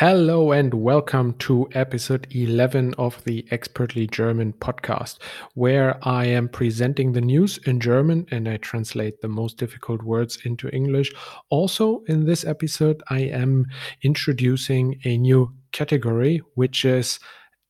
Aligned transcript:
Hello 0.00 0.52
and 0.52 0.72
welcome 0.72 1.34
to 1.40 1.68
episode 1.72 2.26
11 2.30 2.94
of 2.96 3.22
the 3.24 3.44
Expertly 3.50 4.06
German 4.06 4.54
podcast, 4.54 5.18
where 5.52 5.98
I 6.00 6.24
am 6.24 6.48
presenting 6.48 7.12
the 7.12 7.20
news 7.20 7.58
in 7.66 7.80
German 7.80 8.26
and 8.30 8.48
I 8.48 8.56
translate 8.56 9.20
the 9.20 9.28
most 9.28 9.58
difficult 9.58 10.02
words 10.02 10.38
into 10.46 10.74
English. 10.74 11.12
Also, 11.50 12.02
in 12.08 12.24
this 12.24 12.46
episode, 12.46 13.02
I 13.10 13.18
am 13.18 13.66
introducing 14.00 14.98
a 15.04 15.18
new 15.18 15.52
category, 15.72 16.40
which 16.54 16.86
is 16.86 17.20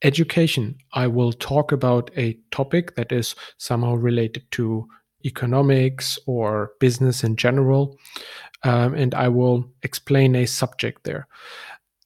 education. 0.03 0.79
I 0.93 1.09
will 1.09 1.33
talk 1.33 1.73
about 1.73 2.13
a 2.17 2.39
topic 2.53 2.95
that 2.95 3.11
is 3.11 3.35
somehow 3.59 3.95
related 3.95 4.45
to 4.53 4.87
economics 5.25 6.17
or 6.27 6.75
business 6.79 7.25
in 7.25 7.35
general, 7.35 7.99
um, 8.63 8.95
and 8.95 9.17
I 9.17 9.27
will 9.27 9.65
explain 9.83 10.37
a 10.37 10.47
subject 10.47 11.03
there. 11.03 11.27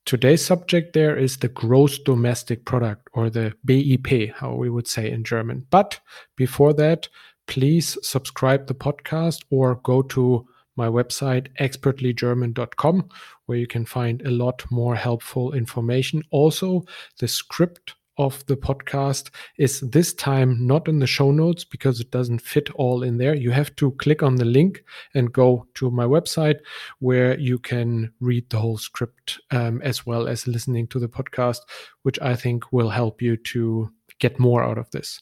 Today's 0.07 0.45
subject 0.45 0.93
there 0.93 1.16
is 1.16 1.39
the 1.39 1.48
gross 1.48 1.98
domestic 1.98 2.67
product 2.67 3.08
or 3.14 3.31
the 3.31 3.54
BIP, 3.67 4.35
how 4.35 4.54
we 4.54 4.68
would 4.68 4.86
say 4.86 5.11
in 5.11 5.25
German. 5.25 5.67
But 5.71 5.99
before 6.36 6.75
that, 6.75 7.08
please 7.46 7.96
subscribe 8.03 8.67
the 8.67 8.75
podcast 8.75 9.45
or 9.50 9.76
go 9.76 10.03
to 10.03 10.46
my 10.76 10.89
website 10.89 11.48
expertlygerman.com 11.59 13.09
where 13.46 13.59
you 13.59 13.67
can 13.67 13.86
find 13.86 14.21
a 14.22 14.31
lot 14.31 14.64
more 14.71 14.95
helpful 14.95 15.54
information. 15.54 16.23
Also, 16.31 16.84
the 17.18 17.29
script 17.29 17.95
of 18.18 18.45
the 18.46 18.57
podcast 18.57 19.31
is 19.59 19.81
this 19.81 20.14
time 20.14 20.67
not 20.67 20.89
in 20.89 20.99
the 20.99 21.07
show 21.07 21.31
notes 21.31 21.64
because 21.64 22.00
it 22.00 22.11
doesn't 22.11 22.40
fit 22.40 22.71
all 22.75 23.03
in 23.03 23.18
there. 23.18 23.35
You 23.35 23.50
have 23.50 23.75
to 23.77 23.93
click 23.93 24.23
on 24.23 24.37
the 24.37 24.45
link 24.45 24.85
and 25.14 25.32
go 25.32 25.67
to 25.75 25.90
my 25.90 26.04
website 26.04 26.59
where 27.00 27.39
you 27.39 27.59
can 27.59 28.13
read 28.21 28.49
the 28.50 28.59
whole 28.59 28.79
script 28.79 29.40
um, 29.50 29.81
as 29.82 30.07
well 30.07 30.29
as 30.29 30.46
listening 30.46 30.87
to 30.89 30.99
the 30.99 31.09
podcast, 31.09 31.61
which 32.03 32.20
I 32.20 32.37
think 32.37 32.73
will 32.73 32.91
help 32.91 33.20
you 33.20 33.37
to 33.37 33.91
get 34.20 34.39
more 34.39 34.62
out 34.62 34.79
of 34.79 34.91
this. 34.91 35.20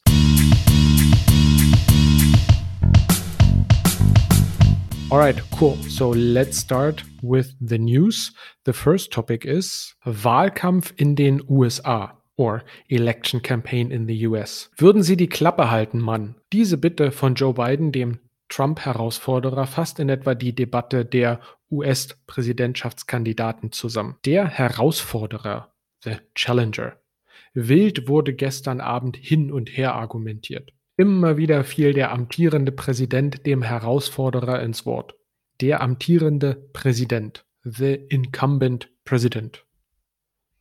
All 5.11 5.19
right, 5.19 5.39
cool. 5.51 5.75
So 5.83 6.09
let's 6.09 6.57
start 6.57 7.03
with 7.21 7.53
the 7.61 7.77
news. 7.77 8.31
The 8.63 8.73
first 8.73 9.11
topic 9.11 9.45
is 9.45 9.93
Wahlkampf 10.07 10.91
in 10.99 11.13
den 11.13 11.39
USA 11.47 12.13
or 12.35 12.63
Election 12.87 13.41
Campaign 13.41 13.91
in 13.91 14.07
the 14.07 14.27
US. 14.27 14.71
Würden 14.77 15.03
Sie 15.03 15.17
die 15.17 15.27
Klappe 15.27 15.69
halten, 15.69 15.99
Mann? 15.99 16.35
Diese 16.51 16.77
Bitte 16.77 17.11
von 17.11 17.35
Joe 17.35 17.53
Biden, 17.53 17.91
dem 17.91 18.19
Trump-Herausforderer, 18.49 19.67
fasst 19.67 19.99
in 19.99 20.09
etwa 20.09 20.35
die 20.35 20.53
Debatte 20.53 21.05
der 21.05 21.39
US-Präsidentschaftskandidaten 21.71 23.71
zusammen. 23.71 24.17
Der 24.25 24.47
Herausforderer, 24.47 25.73
the 26.03 26.17
Challenger. 26.35 26.97
Wild 27.53 28.07
wurde 28.07 28.33
gestern 28.33 28.81
Abend 28.81 29.17
hin 29.17 29.51
und 29.51 29.69
her 29.69 29.95
argumentiert. 29.95 30.73
Immer 30.97 31.37
wieder 31.37 31.63
fiel 31.63 31.93
der 31.93 32.11
amtierende 32.11 32.71
Präsident 32.71 33.45
dem 33.45 33.63
Herausforderer 33.63 34.61
ins 34.61 34.85
Wort. 34.85 35.15
Der 35.61 35.81
amtierende 35.81 36.55
Präsident, 36.73 37.45
the 37.63 37.93
incumbent 37.93 38.89
president. 39.05 39.65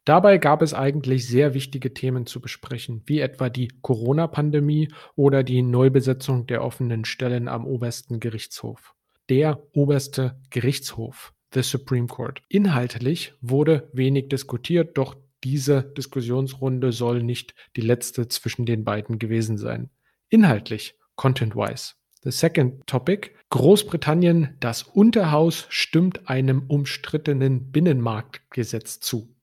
Dabei 0.04 0.38
gab 0.38 0.62
es 0.62 0.74
eigentlich 0.74 1.28
sehr 1.28 1.54
wichtige 1.54 1.94
Themen 1.94 2.26
zu 2.26 2.40
besprechen, 2.40 3.02
wie 3.06 3.20
etwa 3.20 3.48
die 3.48 3.68
Corona-Pandemie 3.82 4.88
oder 5.14 5.44
die 5.44 5.62
Neubesetzung 5.62 6.46
der 6.46 6.64
offenen 6.64 7.04
Stellen 7.04 7.46
am 7.46 7.66
obersten 7.66 8.18
Gerichtshof. 8.18 8.94
Der 9.28 9.62
oberste 9.72 10.40
Gerichtshof, 10.50 11.32
the 11.54 11.62
Supreme 11.62 12.08
Court. 12.08 12.42
Inhaltlich 12.48 13.34
wurde 13.40 13.88
wenig 13.92 14.28
diskutiert, 14.28 14.98
doch 14.98 15.16
diese 15.44 15.82
Diskussionsrunde 15.96 16.90
soll 16.90 17.22
nicht 17.22 17.54
die 17.76 17.80
letzte 17.80 18.26
zwischen 18.26 18.66
den 18.66 18.84
beiden 18.84 19.20
gewesen 19.20 19.56
sein. 19.56 19.90
Inhaltlich, 20.28 20.96
content-wise. 21.14 21.94
The 22.24 22.30
second 22.30 22.86
topic. 22.86 23.30
Großbritannien, 23.50 24.56
das 24.60 24.82
Unterhaus 24.82 25.66
stimmt 25.68 26.28
einem 26.28 26.64
umstrittenen 26.68 27.70
Binnenmarktgesetz 27.70 29.00
zu. 29.00 29.34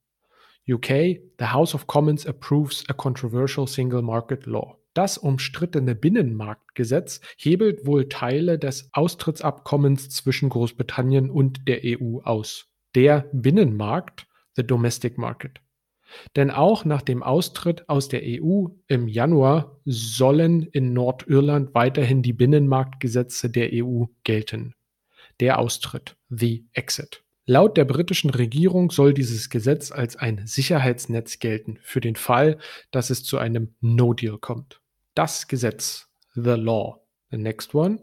UK, 0.69 1.19
the 1.39 1.45
House 1.45 1.73
of 1.73 1.87
Commons 1.87 2.25
approves 2.25 2.83
a 2.89 2.93
controversial 2.93 3.67
single 3.67 4.01
market 4.01 4.45
law. 4.45 4.77
Das 4.93 5.17
umstrittene 5.17 5.95
Binnenmarktgesetz 5.95 7.21
hebelt 7.37 7.85
wohl 7.85 8.09
Teile 8.09 8.59
des 8.59 8.89
Austrittsabkommens 8.93 10.09
zwischen 10.09 10.49
Großbritannien 10.49 11.29
und 11.29 11.67
der 11.67 11.81
EU 11.83 12.19
aus. 12.23 12.67
Der 12.95 13.29
Binnenmarkt, 13.31 14.27
the 14.55 14.63
domestic 14.63 15.17
market. 15.17 15.61
Denn 16.35 16.49
auch 16.49 16.85
nach 16.85 17.03
dem 17.03 17.21
Austritt 17.21 17.87
aus 17.87 18.09
der 18.09 18.21
EU 18.23 18.67
im 18.87 19.07
Januar 19.07 19.79
sollen 19.85 20.63
in 20.63 20.93
Nordirland 20.93 21.73
weiterhin 21.75 22.23
die 22.23 22.33
Binnenmarktgesetze 22.33 23.49
der 23.49 23.69
EU 23.73 24.05
gelten. 24.23 24.73
Der 25.39 25.59
Austritt, 25.59 26.17
the 26.29 26.67
exit. 26.73 27.23
Laut 27.51 27.77
der 27.77 27.85
britischen 27.85 28.29
Regierung 28.29 28.91
soll 28.91 29.11
dieses 29.11 29.49
Gesetz 29.49 29.91
als 29.91 30.15
ein 30.15 30.45
Sicherheitsnetz 30.45 31.39
gelten 31.39 31.79
für 31.81 31.99
den 31.99 32.15
Fall, 32.15 32.59
dass 32.91 33.09
es 33.09 33.23
zu 33.23 33.39
einem 33.39 33.73
No-Deal 33.81 34.37
kommt. 34.37 34.81
Das 35.15 35.47
Gesetz, 35.47 36.09
the 36.35 36.51
law, 36.51 37.01
the 37.31 37.37
next 37.37 37.73
one. 37.73 38.01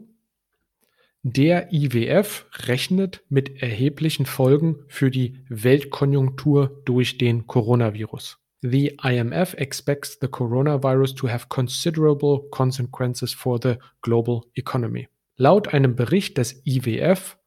Der 1.23 1.71
IWF 1.71 2.45
rechnet 2.65 3.23
mit 3.29 3.63
erheblichen 3.63 4.25
Folgen 4.25 4.83
für 4.89 5.11
die 5.11 5.45
Weltkonjunktur 5.47 6.81
durch 6.83 7.17
den 7.17 7.47
Coronavirus. 7.47 8.39
The 8.59 8.97
IMF 9.01 9.53
expects 9.53 10.17
the 10.19 10.27
coronavirus 10.27 11.15
to 11.15 11.29
have 11.29 11.45
considerable 11.47 12.49
consequences 12.51 13.33
for 13.33 13.61
the 13.63 13.75
global 14.01 14.41
economy. 14.55 15.07
Laut 15.37 15.69
einem 15.69 15.95
Bericht 15.95 16.37
des 16.37 16.61
IWF 16.65 17.37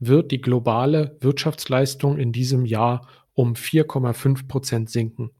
wird 0.00 0.32
die 0.32 0.40
globale 0.40 1.16
Wirtschaftsleistung 1.20 2.18
in 2.18 2.32
diesem 2.32 2.66
Jahr 2.66 3.06
um 3.34 3.52
4,5 3.52 4.48
Prozent 4.48 4.90
sinken. 4.90 5.30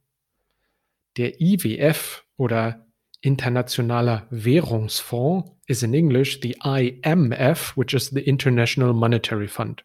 Der 1.17 1.41
IWF 1.41 2.25
oder 2.37 2.87
Internationaler 3.23 4.27
Währungsfonds 4.31 5.51
is 5.67 5.83
in 5.83 5.93
English 5.93 6.41
the 6.43 6.57
IMF, 6.65 7.77
which 7.77 7.95
is 7.95 8.11
the 8.11 8.21
International 8.21 8.95
Monetary 8.95 9.49
Fund. 9.49 9.85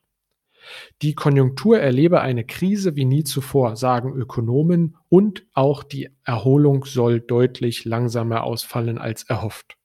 Die 1.02 1.13
Konjunktur 1.13 1.80
erlebe 1.80 2.22
eine 2.22 2.46
Krise 2.46 2.96
wie 2.96 3.06
nie 3.06 3.24
zuvor, 3.24 3.75
sagen 3.75 4.13
Ökonomen, 4.16 4.97
und 5.09 5.46
auch 5.53 5.84
die 5.84 6.09
Erholung 6.24 6.86
soll 6.86 7.19
deutlich 7.19 7.86
langsamer 7.86 8.44
ausfallen 8.44 8.97
als 8.97 9.24
erhofft. 9.24 9.78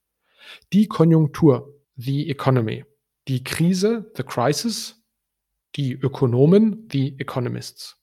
Die 0.72 0.86
Konjunktur, 0.86 1.74
the 1.96 2.30
economy, 2.30 2.84
die 3.30 3.44
Krise, 3.44 4.10
the 4.16 4.24
crisis, 4.24 5.00
die 5.76 5.92
Ökonomen, 5.92 6.88
the 6.90 7.14
economists. 7.18 7.96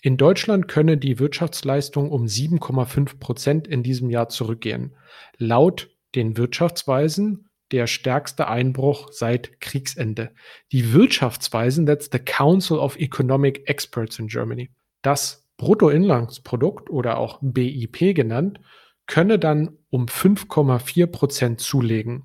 In 0.00 0.16
Deutschland 0.16 0.66
könne 0.66 0.96
die 0.96 1.18
Wirtschaftsleistung 1.18 2.10
um 2.10 2.24
7,5 2.24 3.18
Prozent 3.18 3.68
in 3.68 3.82
diesem 3.82 4.08
Jahr 4.08 4.30
zurückgehen. 4.30 4.96
Laut 5.36 5.90
den 6.14 6.38
Wirtschaftsweisen 6.38 7.50
der 7.70 7.86
stärkste 7.86 8.48
Einbruch 8.48 9.10
seit 9.12 9.60
Kriegsende. 9.60 10.32
Die 10.72 10.94
Wirtschaftsweisen, 10.94 11.84
that's 11.84 12.08
the 12.10 12.18
Council 12.18 12.78
of 12.78 12.96
Economic 12.96 13.68
Experts 13.68 14.18
in 14.18 14.28
Germany. 14.28 14.70
Das 15.02 15.46
Bruttoinlandsprodukt 15.58 16.88
oder 16.88 17.18
auch 17.18 17.40
BIP 17.42 18.14
genannt, 18.14 18.60
könne 19.06 19.38
dann 19.38 19.78
um 19.90 20.06
5,4 20.06 21.06
Prozent 21.06 21.60
zulegen. 21.60 22.24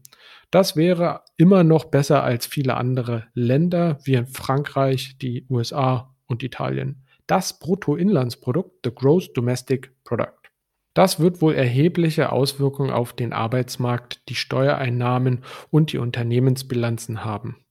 Das 0.52 0.76
wäre 0.76 1.22
immer 1.38 1.64
noch 1.64 1.86
besser 1.86 2.24
als 2.24 2.46
viele 2.46 2.76
andere 2.76 3.28
Länder 3.34 4.00
wie 4.04 4.24
Frankreich, 4.26 5.18
die 5.22 5.46
USA 5.50 6.14
und 6.28 6.44
Italien. 6.44 7.06
Das 7.28 7.60
Bruttoinlandsprodukt, 7.60 8.86
the 8.86 8.92
Gross 8.94 9.32
Domestic 9.32 9.94
Product. 10.04 10.42
Das 10.94 11.22
wird 11.22 11.42
wohl 11.42 11.54
erhebliche 11.54 12.34
Auswirkungen 12.34 12.92
auf 12.92 13.14
den 13.14 13.32
Arbeitsmarkt, 13.32 14.28
die 14.28 14.36
Steuereinnahmen 14.36 15.46
und 15.70 15.94
die 15.94 15.98
Unternehmensbilanzen 15.98 17.24
haben. 17.24 17.64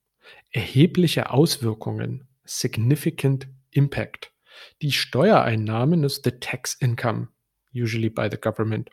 Erhebliche 0.50 1.30
Auswirkungen, 1.30 2.28
significant 2.44 3.48
impact. 3.70 4.32
Die 4.80 4.92
Steuereinnahmen 4.92 6.04
ist 6.04 6.24
the 6.24 6.32
tax 6.32 6.74
income, 6.80 7.28
usually 7.74 8.08
by 8.08 8.28
the 8.30 8.38
government. 8.38 8.90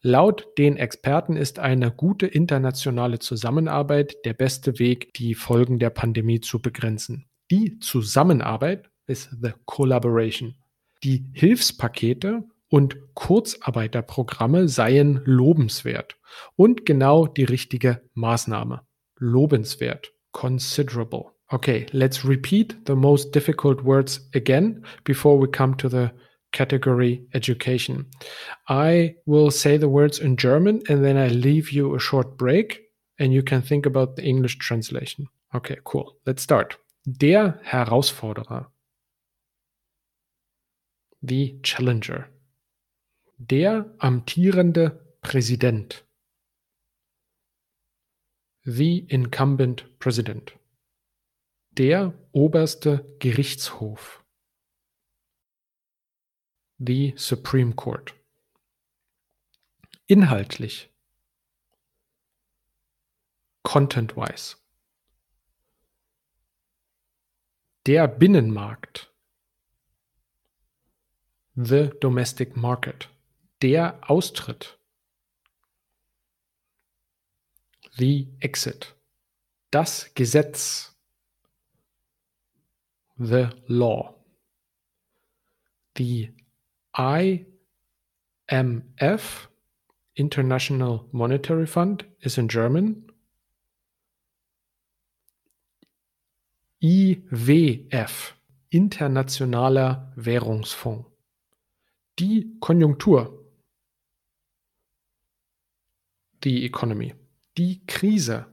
Laut 0.00 0.46
den 0.58 0.76
Experten 0.76 1.36
ist 1.36 1.58
eine 1.58 1.90
gute 1.90 2.26
internationale 2.26 3.18
Zusammenarbeit 3.18 4.16
der 4.24 4.32
beste 4.32 4.78
Weg, 4.78 5.12
die 5.14 5.34
Folgen 5.34 5.80
der 5.80 5.90
Pandemie 5.90 6.40
zu 6.40 6.62
begrenzen. 6.62 7.28
Die 7.50 7.78
Zusammenarbeit 7.80 8.90
ist 9.06 9.30
the 9.42 9.52
collaboration. 9.64 10.54
Die 11.02 11.26
Hilfspakete 11.32 12.44
und 12.68 12.96
Kurzarbeiterprogramme 13.14 14.68
seien 14.68 15.20
lobenswert 15.24 16.16
und 16.54 16.86
genau 16.86 17.26
die 17.26 17.44
richtige 17.44 18.02
Maßnahme. 18.14 18.82
Lobenswert, 19.16 20.12
considerable. 20.30 21.32
Okay, 21.48 21.86
let's 21.92 22.24
repeat 22.28 22.76
the 22.86 22.94
most 22.94 23.34
difficult 23.34 23.84
words 23.84 24.28
again 24.34 24.84
before 25.04 25.40
we 25.40 25.50
come 25.50 25.76
to 25.78 25.88
the 25.88 26.10
category 26.52 27.22
education. 27.34 28.06
I 28.68 29.16
will 29.26 29.50
say 29.50 29.76
the 29.76 29.88
words 29.88 30.18
in 30.18 30.36
German 30.36 30.82
and 30.88 31.04
then 31.04 31.16
I 31.16 31.28
leave 31.28 31.70
you 31.70 31.94
a 31.94 32.00
short 32.00 32.36
break 32.36 32.88
and 33.18 33.32
you 33.32 33.42
can 33.42 33.62
think 33.62 33.86
about 33.86 34.16
the 34.16 34.24
English 34.24 34.58
translation. 34.58 35.26
Okay, 35.54 35.78
cool. 35.84 36.16
Let's 36.26 36.42
start. 36.42 36.78
Der 37.06 37.58
Herausforderer. 37.64 38.66
The 41.22 41.58
Challenger. 41.62 42.28
Der 43.38 43.86
amtierende 43.98 45.00
Präsident. 45.22 46.04
The 48.64 49.06
incumbent 49.08 49.86
president. 49.98 50.52
Der 51.72 52.12
oberste 52.32 53.04
Gerichtshof. 53.20 54.17
The 56.78 57.14
Supreme 57.16 57.74
Court. 57.74 58.14
Inhaltlich. 60.06 60.88
Content-wise. 63.64 64.56
Der 67.86 68.06
Binnenmarkt. 68.06 69.12
The 71.56 71.90
domestic 72.00 72.56
market. 72.56 73.08
Der 73.60 73.98
Austritt. 74.08 74.78
The 77.96 78.28
exit. 78.38 78.94
Das 79.72 80.14
Gesetz. 80.14 80.96
The 83.16 83.50
law. 83.66 84.14
The 85.96 86.32
IMF, 86.96 87.36
International 90.14 91.08
Monetary 91.12 91.66
Fund, 91.66 92.04
is 92.20 92.38
in 92.38 92.48
German. 92.48 93.04
IWF, 96.82 98.32
Internationaler 98.70 100.12
Währungsfonds. 100.16 101.06
Die 102.18 102.56
Konjunktur. 102.60 103.44
The 106.42 106.64
economy. 106.64 107.14
Die 107.56 107.80
Krise. 107.86 108.46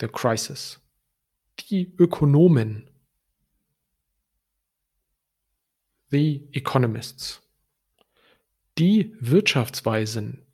The 0.00 0.08
crisis. 0.08 0.80
Die 1.60 1.92
Ökonomen. 1.98 2.90
The 6.10 6.48
Economists. 6.52 7.42
Die 8.78 9.14
Wirtschaftsweisen. 9.20 10.46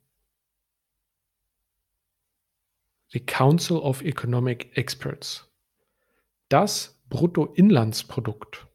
The 3.13 3.21
Council 3.21 3.77
of 3.77 4.01
Economic 4.01 4.77
Experts. 4.77 5.49
Das 6.49 7.01
Bruttoinlandsprodukt. 7.07 8.67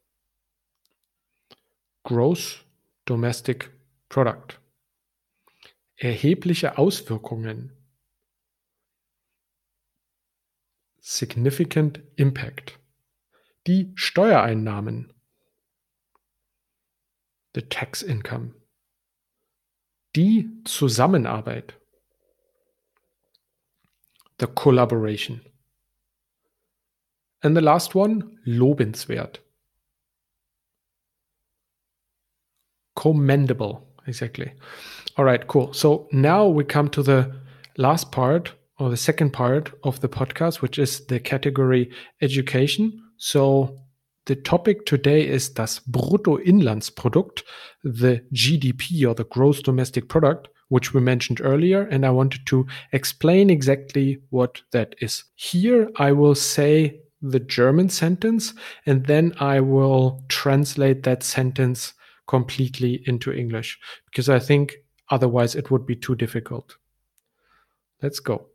Gross 2.01 2.65
Domestic 3.05 3.69
Product. 4.09 4.59
Erhebliche 5.97 6.79
Auswirkungen. 6.79 7.77
Significant 10.99 12.01
Impact. 12.15 12.79
Die 13.67 13.91
Steuereinnahmen. 13.93 15.13
The 17.53 17.61
tax 17.61 18.01
income. 18.03 18.55
Die 20.13 20.45
Zusammenarbeit. 20.63 21.71
The 24.37 24.47
collaboration. 24.47 25.41
And 27.43 27.55
the 27.57 27.61
last 27.61 27.95
one, 27.95 28.37
lobenswert. 28.47 29.37
Commendable, 32.95 33.87
exactly. 34.05 34.53
All 35.17 35.25
right, 35.25 35.45
cool. 35.47 35.73
So 35.73 36.07
now 36.11 36.47
we 36.47 36.63
come 36.63 36.89
to 36.89 37.03
the 37.03 37.33
last 37.77 38.11
part 38.11 38.53
or 38.79 38.89
the 38.89 38.97
second 38.97 39.31
part 39.31 39.71
of 39.83 40.01
the 40.01 40.09
podcast, 40.09 40.61
which 40.61 40.77
is 40.77 41.05
the 41.05 41.19
category 41.19 41.91
education. 42.21 43.01
So 43.17 43.77
the 44.25 44.35
topic 44.35 44.85
today 44.85 45.27
is 45.27 45.53
das 45.53 45.81
Bruttoinlandsprodukt, 45.87 47.43
the 47.83 48.21
GDP 48.31 49.07
or 49.07 49.15
the 49.15 49.23
gross 49.23 49.61
domestic 49.61 50.07
product, 50.07 50.49
which 50.69 50.93
we 50.93 51.01
mentioned 51.01 51.41
earlier. 51.41 51.83
And 51.83 52.05
I 52.05 52.11
wanted 52.11 52.45
to 52.47 52.67
explain 52.91 53.49
exactly 53.49 54.21
what 54.29 54.61
that 54.71 54.95
is. 54.99 55.23
Here 55.35 55.89
I 55.97 56.11
will 56.11 56.35
say 56.35 57.01
the 57.21 57.39
German 57.39 57.89
sentence, 57.89 58.53
and 58.85 59.05
then 59.05 59.33
I 59.39 59.59
will 59.59 60.23
translate 60.27 61.03
that 61.03 61.23
sentence 61.23 61.93
completely 62.27 63.03
into 63.05 63.31
English 63.31 63.79
because 64.05 64.29
I 64.29 64.39
think 64.39 64.77
otherwise 65.09 65.55
it 65.55 65.69
would 65.69 65.85
be 65.85 65.95
too 65.95 66.15
difficult. 66.15 66.77
Let's 68.01 68.19
go. 68.19 68.47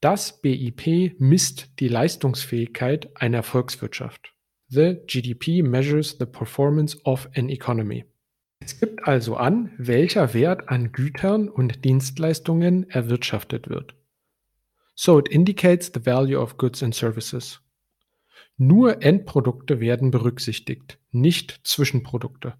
Das 0.00 0.40
BIP 0.40 1.20
misst 1.20 1.68
die 1.80 1.88
Leistungsfähigkeit 1.88 3.10
einer 3.16 3.42
Volkswirtschaft. 3.42 4.32
The 4.70 5.02
GDP 5.06 5.62
measures 5.62 6.18
the 6.18 6.26
performance 6.26 6.96
of 7.04 7.28
an 7.34 7.48
economy. 7.48 8.04
Es 8.60 8.78
gibt 8.78 9.06
also 9.06 9.36
an, 9.36 9.72
welcher 9.78 10.34
Wert 10.34 10.68
an 10.68 10.92
Gütern 10.92 11.48
und 11.48 11.86
Dienstleistungen 11.86 12.88
erwirtschaftet 12.90 13.70
wird. 13.70 13.94
So 14.94 15.18
it 15.18 15.28
indicates 15.28 15.90
the 15.94 16.04
value 16.04 16.38
of 16.38 16.58
goods 16.58 16.82
and 16.82 16.94
services. 16.94 17.60
Nur 18.58 19.02
Endprodukte 19.02 19.80
werden 19.80 20.10
berücksichtigt, 20.10 20.98
nicht 21.12 21.60
Zwischenprodukte. 21.64 22.54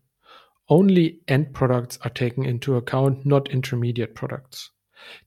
Only 0.66 1.22
end 1.26 1.52
products 1.52 2.00
are 2.00 2.14
taken 2.14 2.44
into 2.44 2.76
account, 2.76 3.26
not 3.26 3.49
intermediate 3.49 4.14
products. 4.14 4.75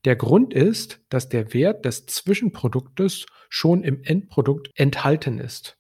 Der 0.05 0.15
Grund 0.15 0.53
ist, 0.53 1.01
dass 1.09 1.29
der 1.29 1.53
Wert 1.53 1.85
des 1.85 2.05
Zwischenproduktes 2.05 3.25
schon 3.49 3.83
im 3.83 4.01
Endprodukt 4.03 4.71
enthalten 4.75 5.39
ist. 5.39 5.77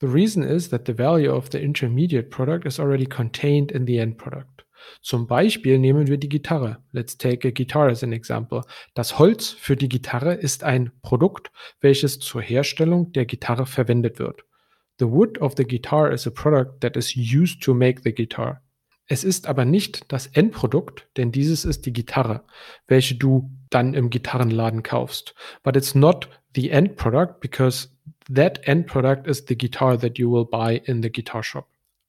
The 0.00 0.08
reason 0.08 0.44
is 0.44 0.68
that 0.70 0.86
the 0.86 0.96
value 0.96 1.32
of 1.32 1.50
the 1.50 1.60
intermediate 1.60 2.30
product 2.30 2.66
is 2.66 2.78
already 2.78 3.06
contained 3.06 3.72
in 3.72 3.86
the 3.86 3.98
end 3.98 4.16
product. 4.16 4.64
Zum 5.02 5.26
Beispiel 5.26 5.78
nehmen 5.78 6.06
wir 6.06 6.18
die 6.18 6.28
Gitarre. 6.28 6.78
Let's 6.92 7.16
take 7.16 7.46
a 7.46 7.50
guitar 7.50 7.88
as 7.88 8.04
an 8.04 8.12
example. 8.12 8.62
Das 8.94 9.18
Holz 9.18 9.50
für 9.50 9.76
die 9.76 9.88
Gitarre 9.88 10.34
ist 10.34 10.62
ein 10.62 10.92
Produkt, 11.02 11.50
welches 11.80 12.18
zur 12.20 12.42
Herstellung 12.42 13.12
der 13.12 13.26
Gitarre 13.26 13.66
verwendet 13.66 14.18
wird. 14.18 14.44
The 15.00 15.08
wood 15.08 15.38
of 15.38 15.54
the 15.56 15.64
guitar 15.64 16.12
is 16.12 16.26
a 16.26 16.30
product 16.30 16.80
that 16.80 16.96
is 16.96 17.16
used 17.16 17.62
to 17.62 17.74
make 17.74 18.02
the 18.02 18.12
guitar. 18.12 18.62
Es 19.06 19.24
ist 19.24 19.46
aber 19.46 19.64
nicht 19.64 20.12
das 20.12 20.26
Endprodukt, 20.26 21.08
denn 21.16 21.32
dieses 21.32 21.64
ist 21.64 21.86
die 21.86 21.92
Gitarre, 21.92 22.44
welche 22.88 23.14
du 23.14 23.50
dann 23.70 23.94
im 23.94 24.10
Gitarrenladen 24.10 24.82
kaufst. 24.82 25.34
But 25.62 25.76
it's 25.76 25.94
not 25.94 26.28
the 26.54 26.70
end 26.70 26.96
product 26.96 27.40
because 27.40 27.88
that 28.28 28.60
end 28.66 28.86
product 28.86 29.26
is 29.26 29.44
the 29.46 29.56
guitar 29.56 29.96
that 29.98 30.18
you 30.18 30.30
will 30.30 30.44
buy 30.44 30.80
in 30.84 31.02
the 31.02 31.10
guitar 31.10 31.42
shop. 31.42 31.66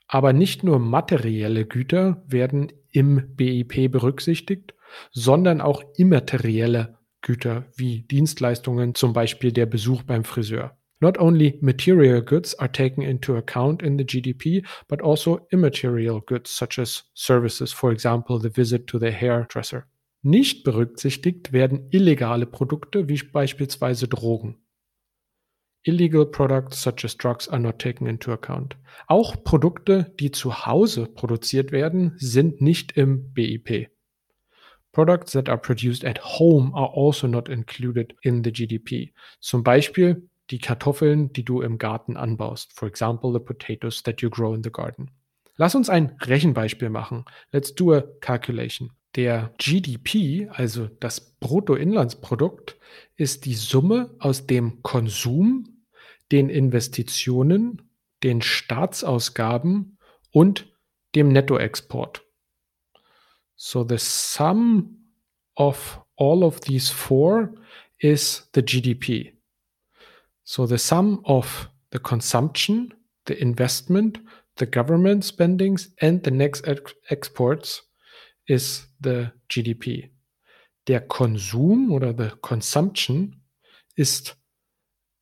Aber 0.07 0.33
nicht 0.33 0.63
nur 0.63 0.79
materielle 0.79 1.65
Güter 1.65 2.23
werden 2.27 2.71
im 2.91 3.35
BIP 3.35 3.91
berücksichtigt, 3.91 4.73
sondern 5.11 5.61
auch 5.61 5.83
immaterielle 5.97 6.97
Güter 7.21 7.65
wie 7.75 8.01
Dienstleistungen, 8.01 8.95
zum 8.95 9.13
Beispiel 9.13 9.51
der 9.51 9.65
Besuch 9.65 10.03
beim 10.03 10.23
Friseur. 10.23 10.75
Not 11.01 11.17
only 11.17 11.57
material 11.61 12.21
goods 12.21 12.57
are 12.59 12.71
taken 12.71 13.01
into 13.01 13.37
account 13.37 13.81
in 13.81 13.97
the 13.97 14.05
GDP, 14.05 14.65
but 14.89 15.01
also 15.01 15.47
immaterial 15.49 16.21
goods 16.21 16.55
such 16.55 16.77
as 16.77 17.05
services, 17.13 17.71
for 17.71 17.91
example, 17.91 18.37
the 18.37 18.49
visit 18.53 18.87
to 18.87 18.99
the 18.99 19.11
hairdresser. 19.11 19.85
Nicht 20.21 20.65
berücksichtigt 20.65 21.53
werden 21.53 21.87
illegale 21.91 22.45
Produkte 22.45 23.07
wie 23.07 23.21
beispielsweise 23.31 24.09
Drogen. 24.09 24.57
Illegal 25.83 26.25
products 26.25 26.81
such 26.81 27.05
as 27.05 27.15
drugs 27.15 27.47
are 27.47 27.59
not 27.59 27.79
taken 27.79 28.05
into 28.05 28.31
account. 28.31 28.75
Auch 29.07 29.43
Produkte, 29.43 30.13
die 30.19 30.31
zu 30.31 30.65
Hause 30.65 31.05
produziert 31.05 31.71
werden, 31.71 32.13
sind 32.17 32.61
nicht 32.61 32.97
im 32.97 33.33
BIP. 33.33 33.89
Products 34.91 35.31
that 35.31 35.47
are 35.47 35.57
produced 35.57 36.03
at 36.03 36.19
home 36.39 36.73
are 36.73 36.91
also 36.93 37.27
not 37.27 37.47
included 37.47 38.15
in 38.21 38.43
the 38.43 38.51
GDP. 38.51 39.13
Zum 39.39 39.63
Beispiel 39.63 40.27
die 40.49 40.59
Kartoffeln, 40.59 41.31
die 41.31 41.45
du 41.45 41.61
im 41.61 41.77
Garten 41.77 42.17
anbaust. 42.17 42.73
For 42.73 42.87
example, 42.87 43.31
the 43.31 43.39
potatoes 43.39 44.03
that 44.03 44.21
you 44.21 44.29
grow 44.29 44.53
in 44.53 44.63
the 44.63 44.71
garden. 44.71 45.11
Lass 45.55 45.75
uns 45.75 45.89
ein 45.89 46.17
Rechenbeispiel 46.21 46.89
machen. 46.89 47.25
Let's 47.51 47.75
do 47.75 47.93
a 47.93 48.01
calculation. 48.21 48.91
Der 49.15 49.53
GDP, 49.57 50.49
also 50.51 50.87
das 50.87 51.19
Bruttoinlandsprodukt, 51.39 52.77
ist 53.15 53.45
die 53.45 53.55
Summe 53.55 54.15
aus 54.19 54.45
dem 54.45 54.83
Konsum, 54.83 55.85
den 56.31 56.49
Investitionen, 56.49 57.81
den 58.23 58.41
Staatsausgaben 58.41 59.97
und 60.31 60.71
dem 61.15 61.29
Nettoexport. 61.29 62.23
So 63.55 63.83
the 63.87 63.97
sum 63.97 65.13
of 65.55 66.01
all 66.17 66.43
of 66.43 66.59
these 66.59 66.91
four 66.91 67.53
is 67.97 68.49
the 68.53 68.61
GDP. 68.61 69.33
So 70.43 70.65
the 70.65 70.77
sum 70.77 71.19
of 71.25 71.69
the 71.91 71.99
consumption, 71.99 72.93
the 73.27 73.33
investment, 73.33 74.21
the 74.57 74.65
government 74.65 75.23
spendings 75.25 75.93
and 75.99 76.23
the 76.23 76.31
next 76.31 76.67
ex 76.67 76.95
exports 77.09 77.83
is 78.45 78.88
the 79.03 79.27
GDP. 79.47 80.11
Der 80.87 81.01
Konsum 81.01 81.91
oder 81.91 82.15
the 82.17 82.35
consumption 82.41 83.43
ist 83.95 84.37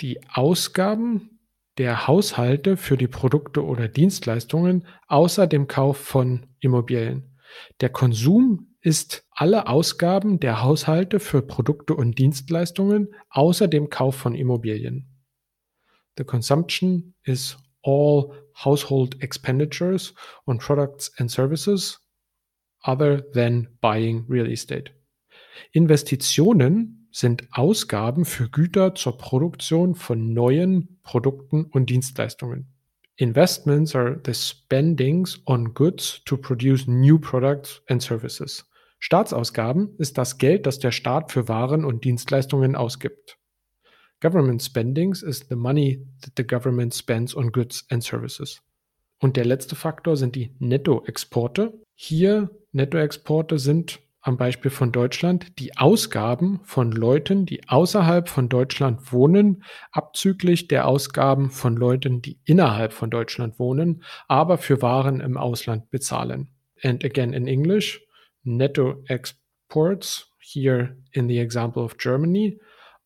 die 0.01 0.19
Ausgaben 0.29 1.39
der 1.77 2.07
Haushalte 2.07 2.77
für 2.77 2.97
die 2.97 3.07
Produkte 3.07 3.63
oder 3.63 3.87
Dienstleistungen 3.87 4.87
außer 5.07 5.47
dem 5.47 5.67
Kauf 5.67 5.97
von 5.97 6.47
Immobilien. 6.59 7.37
Der 7.81 7.89
Konsum 7.89 8.75
ist 8.81 9.25
alle 9.31 9.67
Ausgaben 9.67 10.39
der 10.39 10.63
Haushalte 10.63 11.19
für 11.19 11.41
Produkte 11.41 11.93
und 11.93 12.17
Dienstleistungen 12.17 13.13
außer 13.29 13.67
dem 13.67 13.89
Kauf 13.89 14.15
von 14.15 14.33
Immobilien. 14.33 15.07
The 16.17 16.23
consumption 16.23 17.13
is 17.23 17.57
all 17.83 18.33
household 18.53 19.21
expenditures 19.21 20.13
on 20.45 20.57
products 20.57 21.11
and 21.19 21.29
services 21.29 21.99
other 22.83 23.21
than 23.33 23.67
buying 23.81 24.25
real 24.29 24.47
estate. 24.47 24.91
Investitionen 25.71 27.07
sind 27.11 27.47
Ausgaben 27.51 28.25
für 28.25 28.49
Güter 28.49 28.93
zur 28.93 29.17
Produktion 29.17 29.95
von 29.95 30.33
neuen 30.33 30.99
Produkten 31.03 31.65
und 31.65 31.89
Dienstleistungen. 31.89 32.67
Investments 33.15 33.95
are 33.95 34.21
the 34.23 34.33
spendings 34.33 35.41
on 35.45 35.73
goods 35.73 36.21
to 36.25 36.37
produce 36.37 36.85
new 36.87 37.17
products 37.17 37.81
and 37.87 38.01
services. 38.01 38.63
Staatsausgaben 38.99 39.95
ist 39.97 40.17
das 40.17 40.37
Geld, 40.37 40.65
das 40.65 40.79
der 40.79 40.91
Staat 40.91 41.31
für 41.31 41.47
Waren 41.47 41.85
und 41.85 42.03
Dienstleistungen 42.03 42.75
ausgibt. 42.75 43.37
Government 44.19 44.61
spendings 44.61 45.23
is 45.23 45.45
the 45.49 45.55
money 45.55 46.05
that 46.21 46.33
the 46.37 46.43
government 46.45 46.93
spends 46.93 47.35
on 47.35 47.51
goods 47.51 47.85
and 47.89 48.03
services. 48.03 48.61
Und 49.19 49.35
der 49.35 49.45
letzte 49.45 49.75
Faktor 49.75 50.15
sind 50.15 50.35
die 50.35 50.55
Nettoexporte. 50.59 51.79
Hier 51.95 52.51
Nettoexporte 52.77 53.57
sind 53.57 53.99
am 54.21 54.37
Beispiel 54.37 54.69
von 54.69 54.91
Deutschland 54.91 55.57
die 55.57 55.77
Ausgaben 55.77 56.59
von 56.63 56.91
Leuten, 56.91 57.45
die 57.45 57.67
außerhalb 57.67 58.29
von 58.29 58.49
Deutschland 58.49 59.11
wohnen, 59.11 59.63
abzüglich 59.91 60.67
der 60.67 60.87
Ausgaben 60.87 61.49
von 61.49 61.75
Leuten, 61.75 62.21
die 62.21 62.39
innerhalb 62.45 62.93
von 62.93 63.09
Deutschland 63.09 63.57
wohnen, 63.57 64.03
aber 64.27 64.57
für 64.57 64.81
Waren 64.81 65.21
im 65.21 65.37
Ausland 65.37 65.89
bezahlen. 65.89 66.49
And 66.83 67.03
again 67.03 67.33
in 67.33 67.47
English, 67.47 67.99
netto 68.43 69.03
exports 69.07 70.31
here 70.39 70.97
in 71.13 71.27
the 71.27 71.39
example 71.39 71.83
of 71.83 71.97
Germany 71.97 72.59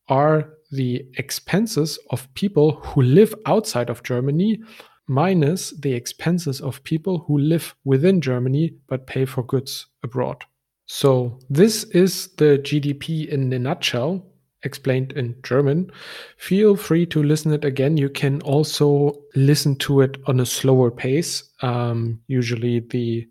are 0.07 0.57
the 0.69 1.09
expenses 1.13 1.97
of 2.09 2.27
people 2.33 2.81
who 2.83 3.01
live 3.01 3.33
outside 3.45 3.89
of 3.89 4.03
Germany 4.03 4.63
minus 5.11 5.71
the 5.71 5.93
expenses 5.93 6.61
of 6.61 6.83
people 6.85 7.25
who 7.27 7.37
live 7.37 7.75
within 7.83 8.21
Germany 8.21 8.73
but 8.87 9.05
pay 9.05 9.25
for 9.25 9.43
goods 9.43 9.87
abroad. 10.03 10.45
So, 10.85 11.37
this 11.49 11.83
is 11.85 12.29
the 12.37 12.61
GDP 12.63 13.27
in 13.27 13.51
a 13.51 13.59
nutshell, 13.59 14.25
explained 14.63 15.11
in 15.13 15.35
German. 15.43 15.91
Feel 16.37 16.77
free 16.77 17.05
to 17.07 17.21
listen 17.21 17.51
it 17.53 17.65
again. 17.65 17.97
You 17.97 18.09
can 18.09 18.41
also 18.43 19.21
listen 19.35 19.75
to 19.77 20.01
it 20.01 20.17
on 20.27 20.39
a 20.39 20.45
slower 20.45 20.91
pace. 20.91 21.43
Um, 21.61 22.21
usually, 22.27 22.79
the 22.79 23.27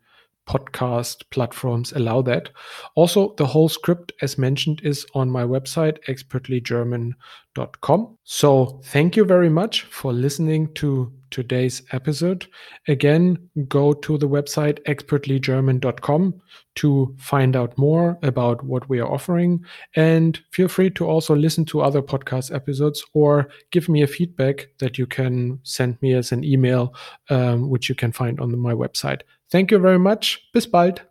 podcast 0.47 1.23
platforms 1.31 1.93
allow 1.93 2.21
that. 2.23 2.51
Also, 2.95 3.35
the 3.37 3.47
whole 3.47 3.69
script, 3.69 4.13
as 4.21 4.37
mentioned, 4.37 4.81
is 4.83 5.07
on 5.15 5.31
my 5.31 5.45
website, 5.45 5.99
expertlygerman.com. 6.09 8.19
So, 8.25 8.81
thank 8.85 9.17
you 9.17 9.25
very 9.25 9.51
much 9.51 9.83
for 9.83 10.13
listening 10.13 10.75
to 10.75 11.13
today's 11.31 11.83
episode. 11.93 12.47
Again, 12.89 13.39
go 13.69 13.93
to 13.93 14.19
the 14.19 14.29
website 14.29 14.83
expertlygerman.com 14.85 16.41
to 16.77 17.15
find 17.19 17.57
out 17.57 17.77
more 17.77 18.19
about 18.23 18.65
what 18.65 18.89
we 18.89 19.01
are 19.01 19.13
offering. 19.13 19.65
And 19.97 20.41
feel 20.53 20.69
free 20.69 20.91
to 20.91 21.07
also 21.07 21.35
listen 21.35 21.65
to 21.67 21.81
other 21.81 22.03
podcast 22.03 22.55
episodes 22.55 23.05
or 23.13 23.49
give 23.71 23.89
me 23.89 24.03
a 24.03 24.07
feedback 24.07 24.69
that 24.79 24.99
you 24.99 25.07
can 25.07 25.61
send 25.63 26.01
me 26.03 26.15
as 26.15 26.33
an 26.33 26.45
email, 26.45 26.95
um, 27.29 27.69
which 27.69 27.89
you 27.89 27.95
can 27.95 28.13
find 28.13 28.41
on 28.41 28.59
my 28.59 28.73
website. 28.73 29.23
Thank 29.51 29.71
you 29.71 29.79
very 29.79 29.99
much. 29.99 30.41
Bis 30.53 30.67
bald. 30.67 31.10